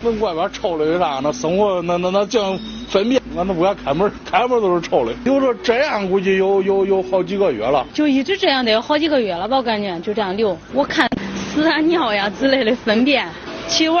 [0.00, 1.20] 那外边臭的有啥？
[1.22, 2.40] 那生活那那那净
[2.88, 5.12] 粪便，俺都不敢开门，开门都是臭的。
[5.24, 9.56] 有说这样估计有有有好几个月了，就一直这样的有好几个月了吧？
[9.56, 11.08] 我感觉就这样流，我看
[11.52, 13.28] 屎啊尿呀之类的粪便，
[13.66, 13.98] 气味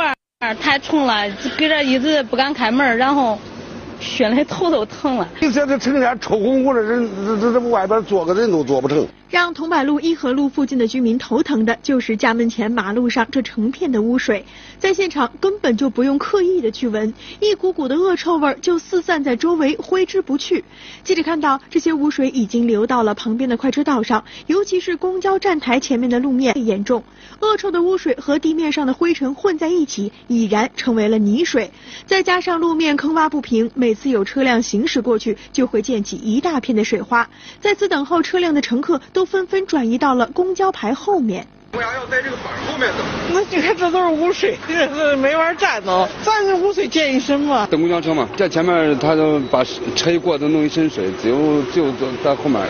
[0.60, 3.38] 太冲了，搁这一直不敢开门，然后。
[4.00, 5.28] 熏来头都疼了。
[5.40, 9.06] 你在这成天臭烘烘的人，这这这外边坐个人都坐不成。
[9.28, 14.46] 让桐柏路一河路附近的居民头疼的就是家门前马路上这成片的污水，
[14.78, 20.64] 在现场根本就不用刻意的去闻，一股股的恶臭味就四散在周围，挥之不去。
[21.04, 27.04] 记者看到这些污水已经流到了旁边的快车道上，尤其是公交站台前面的路面严重，
[27.40, 31.70] 恶臭的污水和地面上的灰尘混在一起，已然成为了泥水。
[32.06, 37.28] 再加上路面坑洼不平，每次有车辆行驶过去，就会溅起一大片的水花。
[37.60, 39.00] 在此等候车辆的乘客。
[39.12, 41.46] 都纷纷转移到了公交牌后面。
[41.72, 43.04] 为啥要在这个板后面等？
[43.32, 46.08] 那你看这都是污水，这没法站呢。
[46.22, 47.66] 站着污水溅一身嘛。
[47.70, 49.62] 等公交车嘛，在前面他都把
[49.94, 51.92] 车一过都弄一身水，只有只有
[52.24, 52.62] 在后面，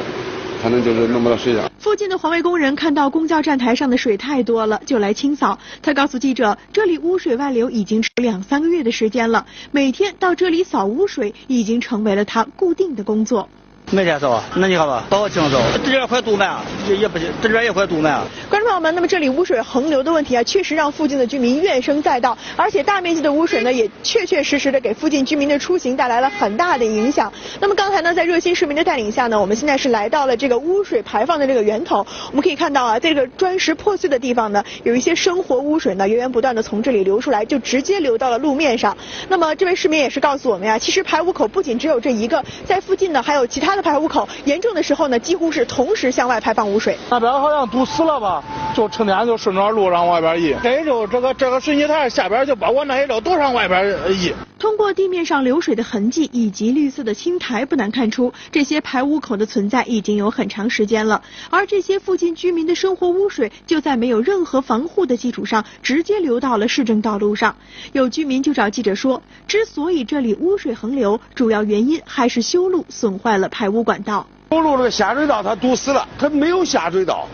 [0.60, 1.70] 才能就是弄不到水了。
[1.78, 5.58] 附近的环卫工人看到公交站台上的水太多了，就来清扫。
[5.80, 13.48] 他告诉记者，这里污水外流已经两三个月的时间了，每天到这里扫污水已经成为了他固定的工作。
[13.90, 18.20] 每天扫，那你看吧，扫个清扫，这边快堵满，也也不行，这边也快堵满。
[18.50, 27.32] 观众朋友们，那么这里污水横流的问题啊，确实让附近的居民怨声载道，而且大面积的污水呢，也确确实实的给附近居民的出行带来了很大的影响。
[27.60, 32.06] 那么刚才呢，在热心市民的带领下呢，我们现在是来到了这个污水排放的这个源头。
[32.30, 38.94] 我们可以看到啊，在这个砖石破碎的地方呢，有一些生活污水呢，源源不断的从这里流出来，就直接流到了路面上。
[39.30, 44.28] 那么这位市民也是告诉我们呀，其实排污口不仅只有这一个，在附近呢还有其他的排污口。
[44.44, 46.98] 严重的时候呢，几乎是同时向外排放污水。
[47.08, 48.42] 那边好像堵死了吧？
[48.74, 50.54] 就成天就顺着路上外边溢。
[50.62, 54.34] 这就这个这个水泥台下边就包括那些料都上外边溢。
[54.58, 61.22] 通过地面上流水的痕迹以及绿色的青苔，不难看出这些排污口的存在已经有很长时间了。
[61.48, 67.54] 而这些附近居民的生活污水，就在没有任何防护的基础上，直接流到了市政道路上。
[67.92, 74.26] 有居民就找记者说，之所以这里污水横流，主要原因还是修路损坏了排污管道。
[74.50, 77.28] 修路这个下水道它堵死了，它没有下水道，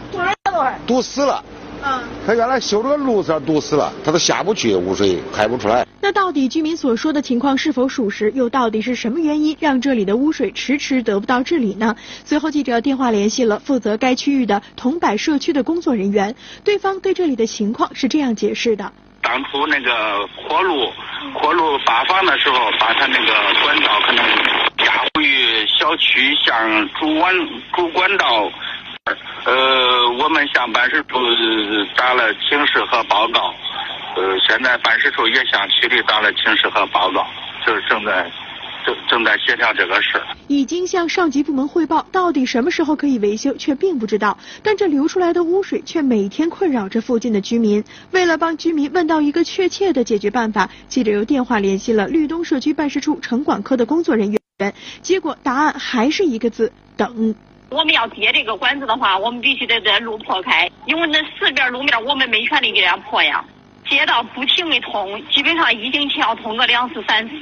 [0.87, 1.43] 堵死了。
[1.87, 5.87] 嗯，他原来修这个路上堵死了，他都下不去，污水排不出来。
[6.00, 8.31] 那到底居民所说的情况是否属实？
[8.34, 11.94] 又到底是什么原因让这里的污水迟迟得不到治理呢？
[12.25, 18.91] 随后记者电话联系了负责该区域的桐柏社区的工作人员，对方对这里的情况是这样解释的：
[19.23, 20.91] 当初那个扩路，
[21.39, 24.25] 扩路发放的时候，把他那个管道可能
[24.78, 25.25] 加回
[25.78, 27.34] 小区向主管
[27.75, 28.50] 主管道。
[29.47, 31.19] 呃，我们向办事处
[31.97, 33.55] 打了请示和报告，
[34.16, 37.27] 呃，现在办事处也向区里打了请示和报告，
[37.66, 38.31] 就是正在
[38.87, 40.19] 正正在协调这个事。
[40.49, 44.38] 已经向上级部门汇报，到底什么时候可以维修，却并不知道。
[44.62, 47.84] 但这流出来的污水却每天困扰着附近的居民。
[48.12, 57.34] 为了帮居民问到一个确切的解决办法，记者又电话联系了绿东社区办事处城管科的工作人员，结果答案还是一个字：等。
[57.75, 63.45] 我们要接这个管子的话，我们必须得在路破开，因为那四边路面我们没权利给它破呀。
[63.91, 67.35] 街道不停的通，基本上一星期要通个两次三次，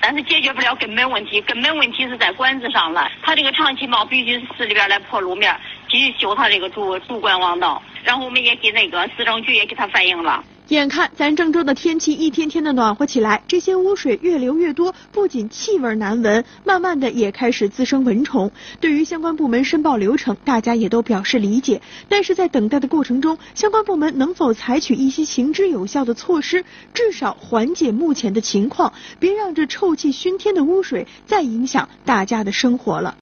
[0.00, 3.10] 但是解决不了根本问题，根本问题是在管子上了。
[3.20, 5.54] 他这个长期贸必须是市里边来破路面，
[5.88, 7.82] 继续修他这个主主管网道。
[8.04, 10.42] 然后我们也给那个市政局也给他反映了。
[10.76, 18.52] 眼看咱郑州的天气一天天的暖和起来，这些污水越流越多，不仅气味难闻，慢慢的也开始滋生蚊虫。
[18.78, 21.82] 对于相关部门申报流程，大家也都表示理解。
[22.08, 26.64] 但是在等待的过程中，相关部门能否采取一些行之有效的措施，
[26.94, 33.16] 至少缓解目前的情况，别让这臭气熏天的污水再影响大家的生活了。